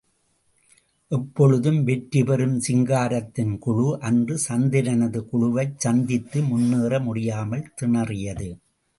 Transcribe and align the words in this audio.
எப்பொழுதும் 1.11 1.83
வெற்றி 1.83 2.23
பெறும் 2.23 2.55
சிங்காரத்தின் 2.67 3.57
குழு, 3.57 3.99
அன்று 3.99 4.37
சந்திரனது 4.37 5.21
குழுவைச் 5.31 5.77
சந்தித்து, 5.77 6.41
முன்னேற 6.41 6.99
முடியாமல் 6.99 7.73
திணறியது. 7.81 8.49